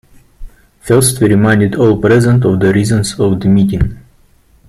First, 0.79 1.19
he 1.19 1.25
reminded 1.27 1.75
all 1.75 1.95
present 1.95 2.43
of 2.43 2.59
the 2.59 2.73
reasons 2.73 3.13
for 3.13 3.35
the 3.35 3.47
meeting. 3.47 3.99